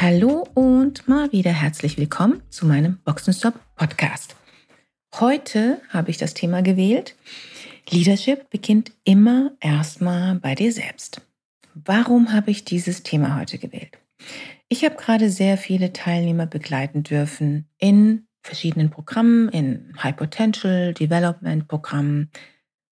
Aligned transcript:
Hallo 0.00 0.46
und 0.54 1.08
mal 1.08 1.32
wieder 1.32 1.50
herzlich 1.50 1.98
willkommen 1.98 2.40
zu 2.50 2.66
meinem 2.66 2.98
Boxenstopp 3.04 3.58
Podcast. 3.74 4.36
Heute 5.18 5.80
habe 5.88 6.12
ich 6.12 6.18
das 6.18 6.34
Thema 6.34 6.62
gewählt. 6.62 7.16
Leadership 7.90 8.48
beginnt 8.48 8.92
immer 9.02 9.50
erstmal 9.58 10.36
bei 10.36 10.54
dir 10.54 10.72
selbst. 10.72 11.20
Warum 11.74 12.32
habe 12.32 12.52
ich 12.52 12.64
dieses 12.64 13.02
Thema 13.02 13.40
heute 13.40 13.58
gewählt? 13.58 13.98
Ich 14.68 14.84
habe 14.84 14.94
gerade 14.94 15.30
sehr 15.30 15.58
viele 15.58 15.92
Teilnehmer 15.92 16.46
begleiten 16.46 17.02
dürfen 17.02 17.66
in 17.78 18.28
verschiedenen 18.44 18.90
Programmen, 18.90 19.48
in 19.48 19.94
High 20.00 20.14
Potential 20.14 20.94
Development 20.94 21.66
Programmen, 21.66 22.30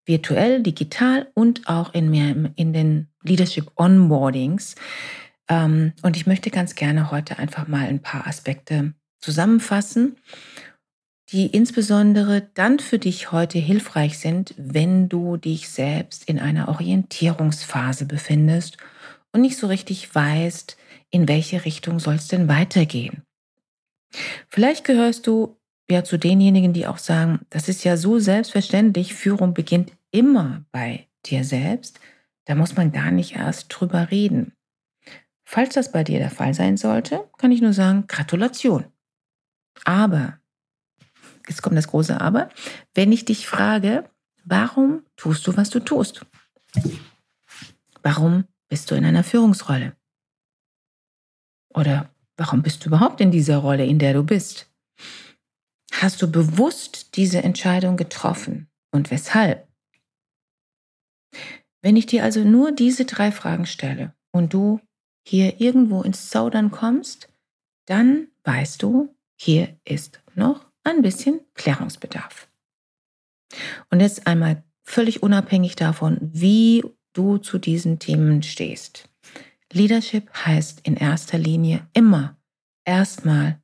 virtuell, 0.07 0.60
digital 0.60 1.30
und 1.34 1.68
auch 1.68 1.95
in, 1.95 2.10
mehr, 2.10 2.34
in 2.57 2.73
den 2.73 3.07
Leadership 3.23 3.70
Onboardings 3.77 4.74
und 5.48 6.16
ich 6.16 6.27
möchte 6.27 6.50
ganz 6.50 6.74
gerne 6.74 7.10
heute 7.10 7.38
einfach 7.38 7.68
mal 7.68 7.87
ein 7.87 8.01
paar 8.01 8.26
Aspekte 8.26 8.95
zusammenfassen, 9.21 10.16
die 11.30 11.46
insbesondere 11.46 12.48
dann 12.54 12.79
für 12.79 12.98
dich 12.98 13.32
heute 13.32 13.59
hilfreich 13.59 14.18
sind, 14.18 14.54
wenn 14.56 15.09
du 15.09 15.37
dich 15.37 15.68
selbst 15.68 16.29
in 16.29 16.38
einer 16.38 16.68
Orientierungsphase 16.68 18.06
befindest 18.06 18.76
und 19.32 19.40
nicht 19.40 19.56
so 19.56 19.66
richtig 19.66 20.15
weißt, 20.15 20.76
in 21.10 21.29
welche 21.29 21.65
Richtung 21.65 21.99
soll 21.99 22.15
es 22.15 22.28
denn 22.28 22.49
weitergehen. 22.49 23.23
Vielleicht 24.49 24.84
gehörst 24.84 25.26
du 25.26 25.56
ja 25.90 26.04
zu 26.04 26.16
denjenigen, 26.16 26.73
die 26.73 26.87
auch 26.87 26.99
sagen, 26.99 27.40
das 27.51 27.68
ist 27.68 27.84
ja 27.84 27.96
so 27.96 28.18
selbstverständlich, 28.18 29.15
Führung 29.15 29.54
beginnt 29.54 29.93
immer 30.10 30.65
bei 30.73 31.09
dir 31.26 31.45
selbst, 31.45 32.01
da 32.45 32.54
muss 32.54 32.76
man 32.76 32.93
gar 32.93 33.10
nicht 33.10 33.37
erst 33.37 33.66
drüber 33.68 34.10
reden. 34.10 34.52
Falls 35.49 35.75
das 35.75 35.93
bei 35.93 36.02
dir 36.02 36.19
der 36.19 36.30
Fall 36.30 36.55
sein 36.55 36.77
sollte, 36.77 37.30
kann 37.39 37.52
ich 37.52 37.63
nur 37.63 37.73
sagen, 37.73 38.09
Gratulation. 38.09 38.87
Aber, 39.85 40.41
jetzt 41.49 41.63
kommt 41.63 41.77
das 41.77 41.87
große 41.87 42.21
Aber, 42.21 42.49
wenn 42.95 43.13
ich 43.13 43.25
dich 43.25 43.47
frage, 43.47 44.11
warum 44.45 45.07
tust 45.15 45.47
du, 45.47 45.57
was 45.57 45.71
du 45.71 45.79
tust? 45.79 46.27
Warum 48.02 48.45
bist 48.69 48.91
du 48.91 48.97
in 48.97 49.05
einer 49.05 49.23
Führungsrolle? 49.23 49.97
Oder 51.73 52.11
warum 52.37 52.63
bist 52.63 52.85
du 52.85 52.89
überhaupt 52.89 53.21
in 53.21 53.30
dieser 53.30 53.59
Rolle, 53.59 53.87
in 53.87 54.01
der 54.01 54.15
du 54.15 54.24
bist? 54.24 54.69
Hast 55.93 56.21
du 56.23 56.30
bewusst 56.30 57.17
diese 57.17 57.45
Entscheidung 57.45 57.97
getroffen 57.97 58.69
und 58.91 59.13
weshalb? 59.13 59.69
Wenn 61.83 61.95
ich 61.95 62.07
dir 62.07 62.24
also 62.24 62.41
nur 62.41 62.73
diese 62.73 63.05
drei 63.05 63.30
Fragen 63.30 63.67
stelle 63.67 64.12
und 64.33 64.53
du 64.53 64.81
hier 65.27 65.60
irgendwo 65.60 66.03
ins 66.03 66.31
Zaudern 66.31 66.71
kommst, 66.71 67.28
dann 67.87 68.28
weißt 68.44 68.82
du, 68.82 69.15
hier 69.37 69.77
ist 69.84 70.21
noch 70.34 70.66
ein 70.84 71.03
bisschen 71.03 71.41
Klärungsbedarf. 71.55 72.49
Und 73.91 74.00
jetzt 74.00 74.27
einmal 74.27 74.62
völlig 74.83 75.23
unabhängig 75.23 75.77
davon, 75.77 76.19
wie 76.21 76.84
du 77.12 77.39
zu 77.39 77.59
diesen 77.59 77.99
Themen 77.99 78.43
stehst. 78.43 79.09
Leadership 79.73 80.33
heißt 80.33 80.81
in 80.84 80.97
erster 80.97 81.39
Linie 81.39 81.87
immer 81.93 82.37
erstmal 82.84 83.61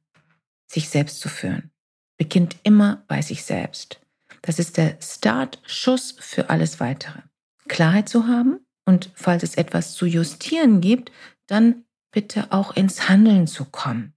sich 0.66 0.88
selbst 0.88 1.20
zu 1.20 1.28
führen. 1.28 1.70
Beginnt 2.16 2.56
immer 2.64 3.04
bei 3.06 3.22
sich 3.22 3.44
selbst. 3.44 4.00
Das 4.42 4.58
ist 4.58 4.76
der 4.76 4.96
Startschuss 5.00 6.16
für 6.18 6.50
alles 6.50 6.80
weitere. 6.80 7.20
Klarheit 7.68 8.08
zu 8.08 8.26
haben 8.26 8.58
und 8.84 9.10
falls 9.14 9.44
es 9.44 9.54
etwas 9.54 9.94
zu 9.94 10.06
justieren 10.06 10.80
gibt, 10.80 11.12
dann 11.52 11.84
bitte 12.10 12.50
auch 12.50 12.74
ins 12.74 13.08
Handeln 13.08 13.46
zu 13.46 13.64
kommen. 13.66 14.14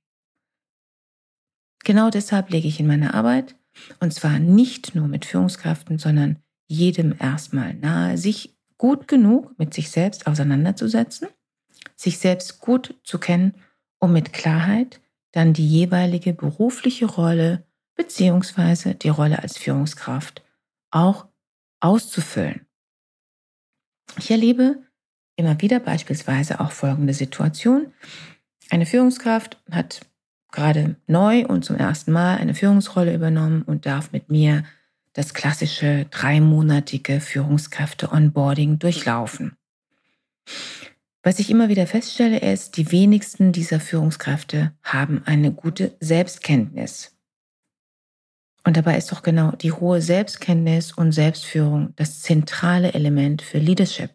Genau 1.83 2.09
deshalb 2.09 2.49
lege 2.49 2.67
ich 2.67 2.79
in 2.79 2.87
meiner 2.87 3.13
Arbeit, 3.13 3.55
und 3.99 4.13
zwar 4.13 4.39
nicht 4.39 4.95
nur 4.95 5.07
mit 5.07 5.25
Führungskräften, 5.25 5.99
sondern 5.99 6.39
jedem 6.67 7.15
erstmal 7.19 7.73
nahe, 7.73 8.17
sich 8.17 8.57
gut 8.77 9.07
genug 9.07 9.57
mit 9.59 9.73
sich 9.73 9.91
selbst 9.91 10.27
auseinanderzusetzen, 10.27 11.27
sich 11.95 12.17
selbst 12.17 12.59
gut 12.59 12.95
zu 13.03 13.19
kennen, 13.19 13.53
um 13.99 14.13
mit 14.13 14.33
Klarheit 14.33 15.01
dann 15.31 15.53
die 15.53 15.67
jeweilige 15.67 16.33
berufliche 16.33 17.05
Rolle 17.05 17.67
beziehungsweise 17.95 18.95
die 18.95 19.09
Rolle 19.09 19.41
als 19.41 19.57
Führungskraft 19.57 20.41
auch 20.91 21.27
auszufüllen. 21.81 22.65
Ich 24.17 24.31
erlebe 24.31 24.84
immer 25.35 25.61
wieder 25.61 25.79
beispielsweise 25.79 26.59
auch 26.59 26.71
folgende 26.71 27.13
Situation. 27.13 27.93
Eine 28.69 28.85
Führungskraft 28.85 29.61
hat 29.71 30.01
gerade 30.51 30.95
neu 31.07 31.45
und 31.45 31.65
zum 31.65 31.75
ersten 31.75 32.11
Mal 32.11 32.37
eine 32.37 32.55
Führungsrolle 32.55 33.13
übernommen 33.13 33.61
und 33.63 33.85
darf 33.85 34.11
mit 34.11 34.29
mir 34.29 34.63
das 35.13 35.33
klassische 35.33 36.05
dreimonatige 36.11 37.19
Führungskräfte-Onboarding 37.21 38.79
durchlaufen. 38.79 39.57
Was 41.23 41.39
ich 41.39 41.49
immer 41.49 41.69
wieder 41.69 41.87
feststelle, 41.87 42.39
ist, 42.39 42.77
die 42.77 42.91
wenigsten 42.91 43.51
dieser 43.51 43.79
Führungskräfte 43.79 44.73
haben 44.83 45.23
eine 45.25 45.51
gute 45.51 45.95
Selbstkenntnis. 45.99 47.17
Und 48.63 48.77
dabei 48.77 48.97
ist 48.97 49.11
doch 49.11 49.23
genau 49.23 49.51
die 49.51 49.71
hohe 49.71 50.01
Selbstkenntnis 50.01 50.91
und 50.91 51.11
Selbstführung 51.11 51.93
das 51.95 52.21
zentrale 52.21 52.93
Element 52.93 53.41
für 53.41 53.59
Leadership 53.59 54.11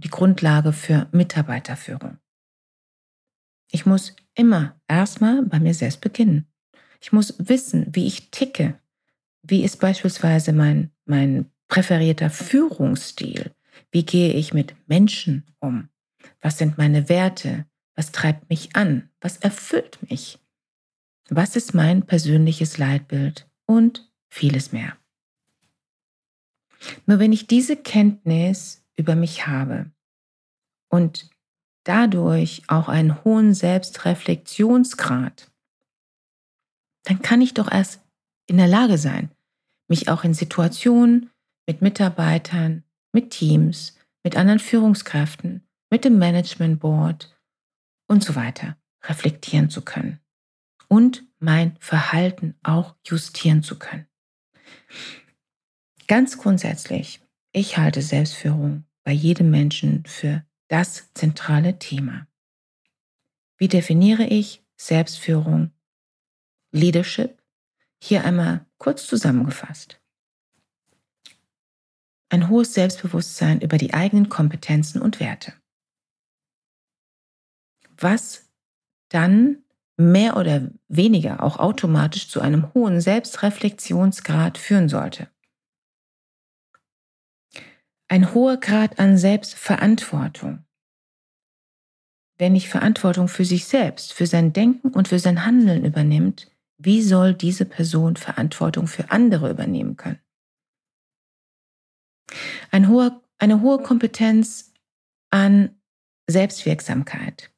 die 0.00 0.10
Grundlage 0.10 0.72
für 0.72 1.08
Mitarbeiterführung. 1.12 2.18
Ich 3.70 3.86
muss 3.86 4.16
immer 4.34 4.80
erstmal 4.88 5.42
bei 5.42 5.60
mir 5.60 5.74
selbst 5.74 6.00
beginnen. 6.00 6.46
Ich 7.00 7.12
muss 7.12 7.34
wissen, 7.38 7.86
wie 7.90 8.06
ich 8.06 8.30
ticke. 8.30 8.78
Wie 9.42 9.62
ist 9.62 9.78
beispielsweise 9.80 10.52
mein, 10.52 10.90
mein 11.04 11.50
präferierter 11.68 12.30
Führungsstil? 12.30 13.52
Wie 13.90 14.04
gehe 14.04 14.32
ich 14.32 14.52
mit 14.52 14.74
Menschen 14.88 15.44
um? 15.60 15.88
Was 16.40 16.58
sind 16.58 16.78
meine 16.78 17.08
Werte? 17.08 17.66
Was 17.94 18.12
treibt 18.12 18.48
mich 18.48 18.74
an? 18.76 19.10
Was 19.20 19.36
erfüllt 19.38 19.98
mich? 20.08 20.38
Was 21.28 21.56
ist 21.56 21.74
mein 21.74 22.06
persönliches 22.06 22.78
Leitbild? 22.78 23.48
Und 23.66 24.10
vieles 24.30 24.72
mehr. 24.72 24.96
Nur 27.06 27.18
wenn 27.18 27.32
ich 27.32 27.46
diese 27.46 27.76
Kenntnis 27.76 28.84
über 28.98 29.14
mich 29.14 29.46
habe. 29.46 29.90
Und 30.90 31.30
dadurch 31.84 32.62
auch 32.66 32.88
einen 32.88 33.24
hohen 33.24 33.54
Selbstreflexionsgrad, 33.54 35.50
dann 37.04 37.22
kann 37.22 37.40
ich 37.40 37.54
doch 37.54 37.70
erst 37.70 38.02
in 38.46 38.58
der 38.58 38.68
Lage 38.68 38.98
sein, 38.98 39.30
mich 39.88 40.08
auch 40.08 40.24
in 40.24 40.34
Situationen 40.34 41.30
mit 41.66 41.80
Mitarbeitern, 41.80 42.84
mit 43.12 43.30
Teams, 43.30 43.96
mit 44.22 44.36
anderen 44.36 44.58
Führungskräften, 44.58 45.66
mit 45.90 46.04
dem 46.04 46.18
Management 46.18 46.80
Board 46.80 47.34
und 48.08 48.22
so 48.22 48.34
weiter 48.34 48.76
reflektieren 49.04 49.70
zu 49.70 49.82
können. 49.82 50.20
Und 50.88 51.24
mein 51.38 51.76
Verhalten 51.78 52.58
auch 52.62 52.96
justieren 53.04 53.62
zu 53.62 53.78
können. 53.78 54.06
Ganz 56.06 56.38
grundsätzlich, 56.38 57.20
ich 57.52 57.76
halte 57.76 58.02
Selbstführung 58.02 58.84
bei 59.08 59.14
jedem 59.14 59.50
Menschen 59.50 60.04
für 60.04 60.44
das 60.68 61.14
zentrale 61.14 61.78
Thema. 61.78 62.26
Wie 63.56 63.66
definiere 63.66 64.24
ich 64.24 64.62
Selbstführung, 64.76 65.70
Leadership? 66.72 67.42
Hier 68.02 68.22
einmal 68.26 68.66
kurz 68.76 69.06
zusammengefasst. 69.06 69.98
Ein 72.28 72.50
hohes 72.50 72.74
Selbstbewusstsein 72.74 73.62
über 73.62 73.78
die 73.78 73.94
eigenen 73.94 74.28
Kompetenzen 74.28 75.00
und 75.00 75.20
Werte. 75.20 75.54
Was 77.96 78.50
dann 79.08 79.64
mehr 79.96 80.36
oder 80.36 80.70
weniger 80.88 81.42
auch 81.42 81.58
automatisch 81.58 82.28
zu 82.28 82.42
einem 82.42 82.74
hohen 82.74 83.00
Selbstreflexionsgrad 83.00 84.58
führen 84.58 84.90
sollte. 84.90 85.30
Ein 88.08 88.32
hoher 88.32 88.56
Grad 88.56 88.98
an 88.98 89.18
Selbstverantwortung. 89.18 90.64
wer 92.38 92.50
nicht 92.50 92.68
Verantwortung 92.68 93.26
für 93.26 93.44
sich 93.44 93.64
selbst, 93.64 94.12
für 94.12 94.26
sein 94.26 94.52
Denken 94.52 94.90
und 94.90 95.08
für 95.08 95.18
sein 95.18 95.44
Handeln 95.44 95.84
übernimmt, 95.84 96.50
wie 96.78 97.02
soll 97.02 97.34
diese 97.34 97.64
Person 97.64 98.16
Verantwortung 98.16 98.86
für 98.86 99.10
andere 99.10 99.50
übernehmen 99.50 99.96
können? 99.96 100.20
Ein 102.70 102.88
hoher, 102.88 103.20
eine 103.38 103.60
hohe 103.60 103.82
Kompetenz 103.82 104.72
an 105.30 105.76
Selbstwirksamkeit. 106.28 107.50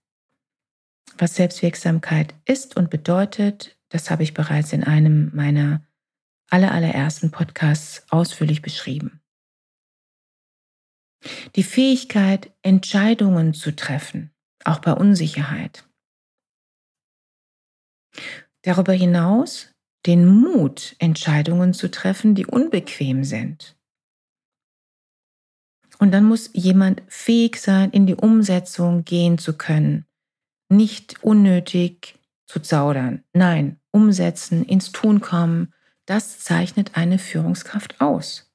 Was 1.19 1.35
Selbstwirksamkeit 1.35 2.35
ist 2.47 2.77
und 2.77 2.89
bedeutet, 2.89 3.77
das 3.91 4.11
habe 4.11 4.23
ich 4.23 4.33
bereits 4.33 4.73
in 4.73 4.85
einem 4.85 5.31
meiner 5.35 5.85
allerersten 6.49 7.31
Podcasts 7.31 8.07
ausführlich 8.11 8.63
beschrieben. 8.63 9.20
Die 11.57 11.63
Fähigkeit, 11.63 12.51
Entscheidungen 12.63 13.55
zu 13.55 13.75
treffen, 13.77 14.33
auch 14.65 14.79
bei 14.81 14.93
Unsicherheit. 14.93 15.87
Darüber 18.63 18.93
hinaus 18.93 19.71
den 20.07 20.27
Mut, 20.27 20.97
Entscheidungen 20.99 21.75
zu 21.75 21.91
treffen, 21.91 22.35
die 22.35 22.47
unbequem 22.47 23.25
sind. 23.25 23.77
Und 25.99 26.13
dann 26.13 26.25
muss 26.25 26.51
jemand 26.55 27.03
fähig 27.09 27.57
sein, 27.61 27.91
in 27.91 28.07
die 28.07 28.15
Umsetzung 28.15 29.05
gehen 29.05 29.37
zu 29.37 29.59
können, 29.59 30.07
nicht 30.71 31.23
unnötig 31.23 32.19
zu 32.47 32.61
zaudern. 32.61 33.23
Nein, 33.35 33.79
umsetzen, 33.91 34.65
ins 34.65 34.93
Tun 34.93 35.21
kommen, 35.21 35.75
das 36.07 36.39
zeichnet 36.39 36.97
eine 36.97 37.19
Führungskraft 37.19 38.01
aus. 38.01 38.50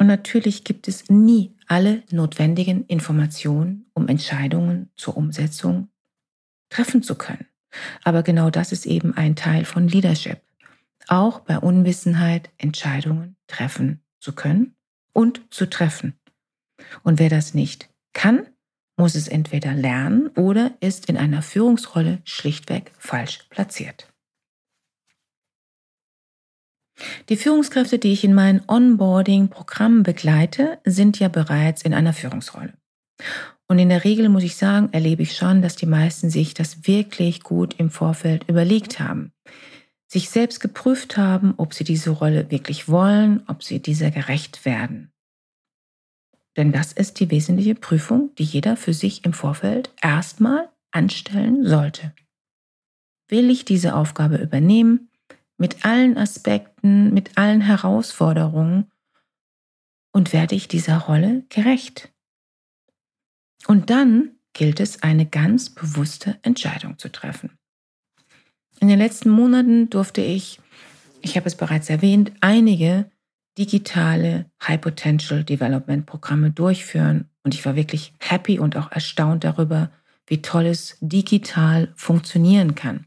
Und 0.00 0.06
natürlich 0.06 0.64
gibt 0.64 0.88
es 0.88 1.10
nie 1.10 1.54
alle 1.66 2.02
notwendigen 2.10 2.86
Informationen, 2.86 3.84
um 3.92 4.08
Entscheidungen 4.08 4.88
zur 4.96 5.14
Umsetzung 5.14 5.90
treffen 6.70 7.02
zu 7.02 7.16
können. 7.16 7.46
Aber 8.02 8.22
genau 8.22 8.48
das 8.48 8.72
ist 8.72 8.86
eben 8.86 9.14
ein 9.14 9.36
Teil 9.36 9.66
von 9.66 9.88
Leadership. 9.88 10.40
Auch 11.06 11.40
bei 11.40 11.58
Unwissenheit 11.58 12.48
Entscheidungen 12.56 13.36
treffen 13.46 14.00
zu 14.20 14.34
können 14.34 14.74
und 15.12 15.42
zu 15.50 15.68
treffen. 15.68 16.18
Und 17.02 17.18
wer 17.18 17.28
das 17.28 17.52
nicht 17.52 17.90
kann, 18.14 18.46
muss 18.96 19.14
es 19.14 19.28
entweder 19.28 19.74
lernen 19.74 20.28
oder 20.28 20.72
ist 20.80 21.10
in 21.10 21.18
einer 21.18 21.42
Führungsrolle 21.42 22.22
schlichtweg 22.24 22.92
falsch 22.96 23.40
platziert. 23.50 24.10
Die 27.28 27.36
Führungskräfte, 27.36 27.98
die 27.98 28.12
ich 28.12 28.24
in 28.24 28.34
meinen 28.34 28.62
Onboarding-Programmen 28.66 30.02
begleite, 30.02 30.78
sind 30.84 31.18
ja 31.18 31.28
bereits 31.28 31.82
in 31.82 31.94
einer 31.94 32.12
Führungsrolle. 32.12 32.74
Und 33.68 33.78
in 33.78 33.88
der 33.88 34.04
Regel 34.04 34.28
muss 34.28 34.42
ich 34.42 34.56
sagen, 34.56 34.88
erlebe 34.92 35.22
ich 35.22 35.36
schon, 35.36 35.62
dass 35.62 35.76
die 35.76 35.86
meisten 35.86 36.30
sich 36.30 36.54
das 36.54 36.86
wirklich 36.86 37.42
gut 37.42 37.74
im 37.78 37.90
Vorfeld 37.90 38.48
überlegt 38.48 38.98
haben. 38.98 39.32
Sich 40.08 40.28
selbst 40.28 40.58
geprüft 40.58 41.16
haben, 41.16 41.54
ob 41.56 41.72
sie 41.72 41.84
diese 41.84 42.10
Rolle 42.10 42.50
wirklich 42.50 42.88
wollen, 42.88 43.44
ob 43.46 43.62
sie 43.62 43.80
dieser 43.80 44.10
gerecht 44.10 44.64
werden. 44.64 45.12
Denn 46.56 46.72
das 46.72 46.92
ist 46.92 47.20
die 47.20 47.30
wesentliche 47.30 47.76
Prüfung, 47.76 48.34
die 48.36 48.44
jeder 48.44 48.76
für 48.76 48.92
sich 48.92 49.24
im 49.24 49.32
Vorfeld 49.32 49.90
erstmal 50.02 50.68
anstellen 50.90 51.64
sollte. 51.64 52.12
Will 53.28 53.50
ich 53.50 53.64
diese 53.64 53.94
Aufgabe 53.94 54.38
übernehmen, 54.38 55.09
mit 55.60 55.84
allen 55.84 56.16
Aspekten, 56.16 57.12
mit 57.12 57.36
allen 57.36 57.60
Herausforderungen, 57.60 58.90
und 60.12 60.32
werde 60.32 60.56
ich 60.56 60.66
dieser 60.66 60.98
Rolle 60.98 61.44
gerecht? 61.50 62.10
Und 63.66 63.90
dann 63.90 64.32
gilt 64.54 64.80
es, 64.80 65.02
eine 65.02 65.26
ganz 65.26 65.70
bewusste 65.70 66.38
Entscheidung 66.42 66.98
zu 66.98 67.12
treffen. 67.12 67.50
In 68.80 68.88
den 68.88 68.98
letzten 68.98 69.30
Monaten 69.30 69.90
durfte 69.90 70.22
ich, 70.22 70.60
ich 71.20 71.36
habe 71.36 71.46
es 71.46 71.54
bereits 71.54 71.90
erwähnt, 71.90 72.32
einige 72.40 73.10
digitale 73.58 74.50
High 74.66 74.80
Potential 74.80 75.44
Development 75.44 76.06
Programme 76.06 76.50
durchführen. 76.50 77.28
Und 77.44 77.54
ich 77.54 77.64
war 77.66 77.76
wirklich 77.76 78.14
happy 78.18 78.58
und 78.58 78.76
auch 78.76 78.90
erstaunt 78.90 79.44
darüber, 79.44 79.92
wie 80.26 80.40
toll 80.40 80.66
es 80.66 80.96
digital 81.00 81.92
funktionieren 81.94 82.74
kann. 82.74 83.06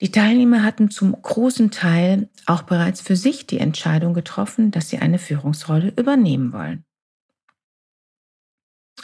Die 0.00 0.12
Teilnehmer 0.12 0.62
hatten 0.62 0.90
zum 0.90 1.20
großen 1.20 1.70
Teil 1.70 2.28
auch 2.44 2.62
bereits 2.62 3.00
für 3.00 3.16
sich 3.16 3.46
die 3.46 3.58
Entscheidung 3.58 4.12
getroffen, 4.12 4.70
dass 4.70 4.90
sie 4.90 4.98
eine 4.98 5.18
Führungsrolle 5.18 5.92
übernehmen 5.96 6.52
wollen. 6.52 6.84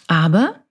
Aber 0.06 0.62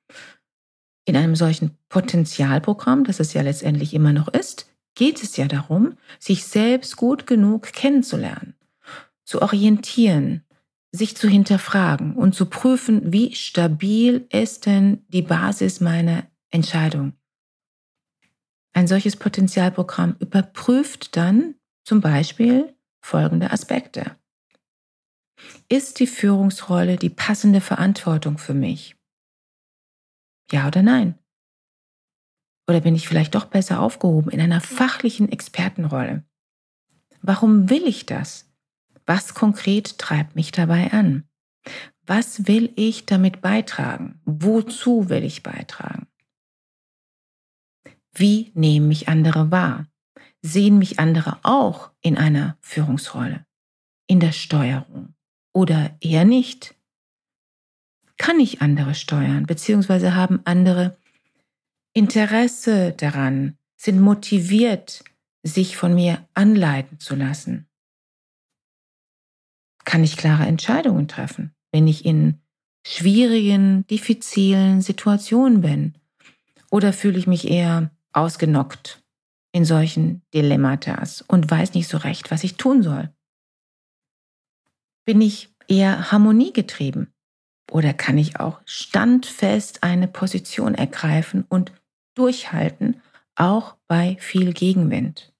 in 1.05 1.15
einem 1.15 1.35
solchen 1.35 1.77
Potenzialprogramm, 1.89 3.03
das 3.03 3.19
es 3.19 3.33
ja 3.33 3.41
letztendlich 3.41 3.93
immer 3.93 4.13
noch 4.13 4.27
ist, 4.27 4.71
geht 4.93 5.23
es 5.23 5.37
ja 5.37 5.47
darum, 5.47 5.97
sich 6.19 6.45
selbst 6.45 6.97
gut 6.97 7.25
genug 7.25 7.73
kennenzulernen 7.73 8.55
zu 9.23 9.41
orientieren, 9.41 10.43
sich 10.91 11.15
zu 11.15 11.29
hinterfragen 11.29 12.15
und 12.15 12.35
zu 12.35 12.47
prüfen, 12.47 13.13
wie 13.13 13.33
stabil 13.33 14.27
ist 14.29 14.65
denn 14.65 15.05
die 15.07 15.21
Basis 15.21 15.79
meiner 15.79 16.25
Entscheidung. 16.49 17.13
Ein 18.73 18.87
solches 18.87 19.15
Potenzialprogramm 19.15 20.15
überprüft 20.19 21.15
dann 21.17 21.55
zum 21.83 22.01
Beispiel 22.01 22.75
folgende 23.01 23.51
Aspekte. 23.51 24.15
Ist 25.69 25.99
die 25.99 26.07
Führungsrolle 26.07 26.97
die 26.97 27.09
passende 27.09 27.61
Verantwortung 27.61 28.37
für 28.37 28.53
mich? 28.53 28.95
Ja 30.51 30.67
oder 30.67 30.83
nein? 30.83 31.17
Oder 32.67 32.81
bin 32.81 32.95
ich 32.95 33.07
vielleicht 33.07 33.35
doch 33.35 33.45
besser 33.45 33.79
aufgehoben 33.79 34.31
in 34.31 34.39
einer 34.39 34.61
fachlichen 34.61 35.29
Expertenrolle? 35.29 36.23
Warum 37.21 37.69
will 37.69 37.87
ich 37.87 38.05
das? 38.05 38.49
Was 39.05 39.33
konkret 39.33 39.97
treibt 39.97 40.35
mich 40.35 40.51
dabei 40.51 40.91
an? 40.91 41.27
Was 42.05 42.47
will 42.47 42.71
ich 42.75 43.05
damit 43.05 43.41
beitragen? 43.41 44.21
Wozu 44.25 45.09
will 45.09 45.23
ich 45.23 45.43
beitragen? 45.43 46.07
Wie 48.13 48.51
nehmen 48.53 48.87
mich 48.87 49.07
andere 49.07 49.51
wahr? 49.51 49.87
Sehen 50.41 50.77
mich 50.77 50.99
andere 50.99 51.39
auch 51.43 51.91
in 52.01 52.17
einer 52.17 52.57
Führungsrolle, 52.61 53.45
in 54.07 54.19
der 54.19 54.31
Steuerung 54.31 55.13
oder 55.53 55.95
eher 56.01 56.25
nicht? 56.25 56.75
Kann 58.17 58.39
ich 58.39 58.61
andere 58.61 58.95
steuern, 58.95 59.45
beziehungsweise 59.45 60.15
haben 60.15 60.41
andere 60.45 60.97
Interesse 61.93 62.91
daran, 62.93 63.57
sind 63.77 63.99
motiviert, 63.99 65.03
sich 65.43 65.75
von 65.75 65.95
mir 65.95 66.27
anleiten 66.33 66.99
zu 66.99 67.15
lassen? 67.15 67.67
kann 69.85 70.03
ich 70.03 70.17
klare 70.17 70.45
Entscheidungen 70.45 71.07
treffen, 71.07 71.53
wenn 71.71 71.87
ich 71.87 72.05
in 72.05 72.39
schwierigen, 72.85 73.85
diffizilen 73.87 74.81
Situationen 74.81 75.61
bin? 75.61 75.95
Oder 76.69 76.93
fühle 76.93 77.19
ich 77.19 77.27
mich 77.27 77.49
eher 77.49 77.91
ausgenockt 78.13 79.03
in 79.51 79.65
solchen 79.65 80.21
Dilemmatas 80.33 81.21
und 81.21 81.49
weiß 81.49 81.73
nicht 81.73 81.87
so 81.87 81.97
recht, 81.97 82.31
was 82.31 82.43
ich 82.43 82.55
tun 82.55 82.83
soll? 82.83 83.13
Bin 85.05 85.21
ich 85.21 85.53
eher 85.67 86.11
harmoniegetrieben? 86.11 87.13
Oder 87.71 87.93
kann 87.93 88.17
ich 88.17 88.39
auch 88.39 88.61
standfest 88.65 89.83
eine 89.83 90.07
Position 90.07 90.75
ergreifen 90.75 91.45
und 91.47 91.71
durchhalten, 92.15 93.01
auch 93.35 93.77
bei 93.87 94.17
viel 94.19 94.53
Gegenwind? 94.53 95.33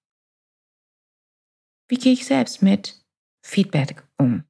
Wie 1.90 1.98
gehe 1.98 2.14
ich 2.14 2.26
selbst 2.26 2.62
mit 2.62 3.04
Feedback 3.42 4.04
um? 4.18 4.46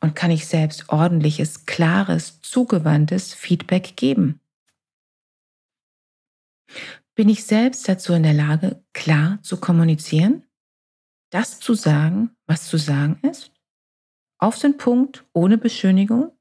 Und 0.00 0.14
kann 0.14 0.30
ich 0.30 0.46
selbst 0.46 0.90
ordentliches, 0.90 1.66
klares, 1.66 2.40
zugewandtes 2.40 3.34
Feedback 3.34 3.96
geben? 3.96 4.40
Bin 7.14 7.28
ich 7.28 7.44
selbst 7.44 7.88
dazu 7.88 8.12
in 8.12 8.22
der 8.22 8.34
Lage, 8.34 8.84
klar 8.92 9.38
zu 9.42 9.58
kommunizieren? 9.58 10.44
Das 11.30 11.60
zu 11.60 11.74
sagen, 11.74 12.30
was 12.46 12.68
zu 12.68 12.78
sagen 12.78 13.18
ist? 13.22 13.52
Auf 14.38 14.58
den 14.58 14.76
Punkt, 14.76 15.24
ohne 15.32 15.58
Beschönigung? 15.58 16.32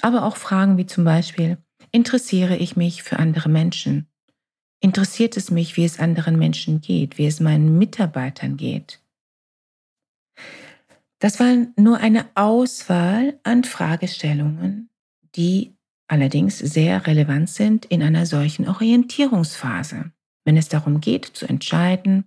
Aber 0.00 0.24
auch 0.24 0.36
Fragen 0.36 0.76
wie 0.78 0.86
zum 0.86 1.04
Beispiel, 1.04 1.58
interessiere 1.92 2.56
ich 2.56 2.76
mich 2.76 3.02
für 3.02 3.18
andere 3.18 3.48
Menschen? 3.48 4.08
Interessiert 4.80 5.36
es 5.36 5.50
mich, 5.50 5.76
wie 5.76 5.84
es 5.84 5.98
anderen 5.98 6.38
Menschen 6.38 6.80
geht, 6.80 7.18
wie 7.18 7.26
es 7.26 7.40
meinen 7.40 7.78
Mitarbeitern 7.78 8.56
geht? 8.56 9.00
Das 11.20 11.40
war 11.40 11.54
nur 11.76 11.98
eine 11.98 12.26
Auswahl 12.34 13.38
an 13.44 13.64
Fragestellungen, 13.64 14.90
die 15.36 15.74
allerdings 16.08 16.58
sehr 16.58 17.06
relevant 17.06 17.48
sind 17.48 17.84
in 17.86 18.02
einer 18.02 18.26
solchen 18.26 18.68
Orientierungsphase, 18.68 20.12
wenn 20.44 20.56
es 20.56 20.68
darum 20.68 21.00
geht 21.00 21.24
zu 21.24 21.46
entscheiden, 21.46 22.24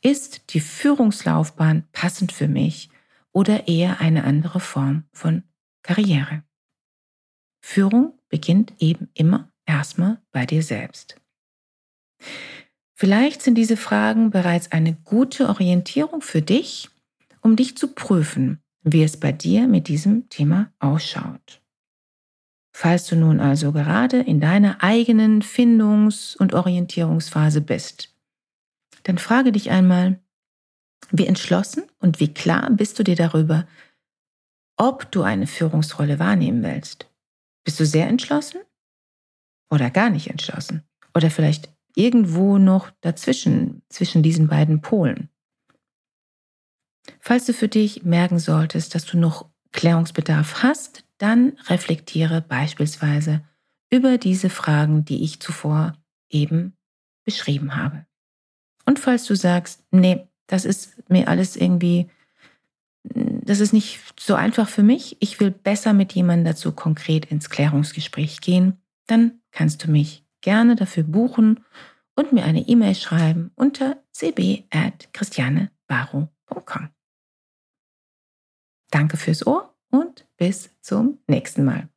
ist 0.00 0.54
die 0.54 0.60
Führungslaufbahn 0.60 1.84
passend 1.92 2.32
für 2.32 2.48
mich 2.48 2.90
oder 3.32 3.68
eher 3.68 4.00
eine 4.00 4.24
andere 4.24 4.60
Form 4.60 5.04
von 5.12 5.42
Karriere. 5.82 6.44
Führung 7.60 8.18
beginnt 8.28 8.74
eben 8.78 9.08
immer 9.14 9.52
erstmal 9.66 10.20
bei 10.32 10.46
dir 10.46 10.62
selbst. 10.62 11.20
Vielleicht 12.94 13.42
sind 13.42 13.54
diese 13.54 13.76
Fragen 13.76 14.30
bereits 14.30 14.72
eine 14.72 14.94
gute 14.94 15.48
Orientierung 15.48 16.20
für 16.20 16.42
dich, 16.42 16.88
um 17.42 17.54
dich 17.54 17.76
zu 17.76 17.94
prüfen, 17.94 18.60
wie 18.82 19.02
es 19.02 19.18
bei 19.18 19.32
dir 19.32 19.68
mit 19.68 19.88
diesem 19.88 20.28
Thema 20.28 20.72
ausschaut. 20.78 21.62
Falls 22.80 23.08
du 23.08 23.16
nun 23.16 23.40
also 23.40 23.72
gerade 23.72 24.20
in 24.20 24.38
deiner 24.38 24.84
eigenen 24.84 25.42
Findungs- 25.42 26.36
und 26.36 26.54
Orientierungsphase 26.54 27.60
bist, 27.60 28.14
dann 29.02 29.18
frage 29.18 29.50
dich 29.50 29.72
einmal, 29.72 30.20
wie 31.10 31.26
entschlossen 31.26 31.82
und 31.98 32.20
wie 32.20 32.32
klar 32.32 32.70
bist 32.70 32.96
du 32.96 33.02
dir 33.02 33.16
darüber, 33.16 33.66
ob 34.76 35.10
du 35.10 35.22
eine 35.22 35.48
Führungsrolle 35.48 36.20
wahrnehmen 36.20 36.62
willst? 36.62 37.10
Bist 37.64 37.80
du 37.80 37.84
sehr 37.84 38.06
entschlossen 38.06 38.60
oder 39.72 39.90
gar 39.90 40.08
nicht 40.08 40.30
entschlossen? 40.30 40.84
Oder 41.16 41.32
vielleicht 41.32 41.74
irgendwo 41.96 42.58
noch 42.58 42.92
dazwischen, 43.00 43.82
zwischen 43.88 44.22
diesen 44.22 44.46
beiden 44.46 44.82
Polen? 44.82 45.30
Falls 47.18 47.44
du 47.44 47.54
für 47.54 47.66
dich 47.66 48.04
merken 48.04 48.38
solltest, 48.38 48.94
dass 48.94 49.04
du 49.04 49.18
noch 49.18 49.50
Klärungsbedarf 49.72 50.62
hast, 50.62 51.07
dann 51.18 51.58
reflektiere 51.66 52.40
beispielsweise 52.40 53.44
über 53.90 54.18
diese 54.18 54.50
Fragen, 54.50 55.04
die 55.04 55.24
ich 55.24 55.40
zuvor 55.40 55.96
eben 56.30 56.76
beschrieben 57.24 57.74
habe. 57.76 58.06
Und 58.86 58.98
falls 58.98 59.26
du 59.26 59.34
sagst, 59.34 59.84
nee, 59.90 60.26
das 60.46 60.64
ist 60.64 61.10
mir 61.10 61.28
alles 61.28 61.56
irgendwie, 61.56 62.08
das 63.04 63.60
ist 63.60 63.72
nicht 63.72 64.00
so 64.18 64.34
einfach 64.34 64.68
für 64.68 64.82
mich, 64.82 65.16
ich 65.20 65.38
will 65.40 65.50
besser 65.50 65.92
mit 65.92 66.14
jemandem 66.14 66.46
dazu 66.46 66.72
konkret 66.72 67.26
ins 67.26 67.50
Klärungsgespräch 67.50 68.40
gehen, 68.40 68.80
dann 69.06 69.42
kannst 69.50 69.84
du 69.84 69.90
mich 69.90 70.24
gerne 70.40 70.74
dafür 70.76 71.02
buchen 71.02 71.62
und 72.14 72.32
mir 72.32 72.44
eine 72.44 72.66
E-Mail 72.66 72.94
schreiben 72.94 73.50
unter 73.54 74.02
cb.christianebaro.com. 74.12 76.88
Danke 78.90 79.18
fürs 79.18 79.46
Ohr 79.46 79.77
und 79.90 80.26
bis 80.36 80.70
zum 80.80 81.18
nächsten 81.26 81.64
Mal. 81.64 81.88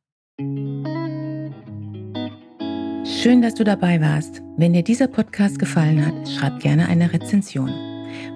Schön, 3.04 3.42
dass 3.42 3.54
du 3.54 3.64
dabei 3.64 4.00
warst. 4.00 4.42
Wenn 4.56 4.72
dir 4.72 4.82
dieser 4.82 5.06
Podcast 5.06 5.58
gefallen 5.58 6.04
hat, 6.04 6.28
schreib 6.28 6.60
gerne 6.60 6.88
eine 6.88 7.12
Rezension. 7.12 7.70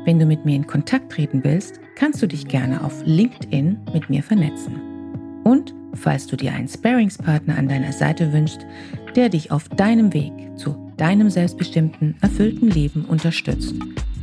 Wenn 0.05 0.19
du 0.19 0.27
mit 0.27 0.45
mir 0.45 0.57
in 0.57 0.67
Kontakt 0.67 1.13
treten 1.13 1.43
willst, 1.45 1.81
kannst 1.97 2.23
du 2.23 2.29
dich 2.29 2.47
gerne 2.47 2.85
auf 2.85 3.03
LinkedIn 3.05 3.79
mit 3.93 4.09
mir 4.09 4.23
vernetzen. 4.23 5.43
Und 5.45 5.75
falls 5.95 6.27
du 6.27 6.37
dir 6.37 6.53
einen 6.53 6.69
Sparingspartner 6.69 7.57
an 7.57 7.69
deiner 7.69 7.93
Seite 7.93 8.33
wünschst, 8.33 8.67
der 9.15 9.29
dich 9.29 9.51
auf 9.51 9.69
deinem 9.69 10.13
Weg 10.13 10.33
zu 10.57 10.93
deinem 10.97 11.31
selbstbestimmten, 11.31 12.17
erfüllten 12.21 12.71
Leben 12.71 13.05
unterstützt, 13.05 13.75